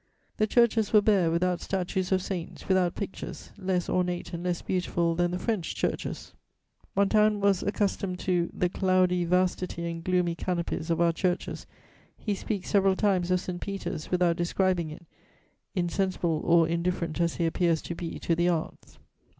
The 0.37 0.47
churches 0.47 0.91
were 0.91 1.01
bare, 1.01 1.29
without 1.29 1.61
statues 1.61 2.11
of 2.11 2.23
saints, 2.23 2.67
without 2.67 2.95
pictures, 2.95 3.51
less 3.55 3.87
ornate 3.87 4.33
and 4.33 4.43
less 4.43 4.63
beautiful 4.63 5.13
than 5.13 5.29
the 5.29 5.37
French 5.37 5.75
churches. 5.75 6.33
Montaigne 6.95 7.35
was 7.35 7.61
accustomed 7.61 8.17
to 8.21 8.49
"the 8.51 8.67
cloudy 8.67 9.25
vastitie 9.25 9.87
and 9.91 10.03
gloomy 10.03 10.33
canopies 10.33 10.89
of 10.89 11.01
our 11.01 11.13
churches;" 11.13 11.67
he 12.17 12.33
speaks 12.33 12.69
several 12.71 12.95
times 12.95 13.29
of 13.29 13.41
St. 13.41 13.61
Peter's 13.61 14.09
without 14.09 14.37
describing 14.37 14.89
it, 14.89 15.05
insensible 15.75 16.41
or 16.45 16.67
indifferent 16.67 17.21
as 17.21 17.35
he 17.35 17.45
appears 17.45 17.79
to 17.83 17.93
be 17.93 18.17
to 18.21 18.33
the 18.35 18.49
arts. 18.49 18.97